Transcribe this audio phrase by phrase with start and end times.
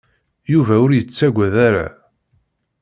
[0.51, 1.87] Yuba ur yettaggad ara.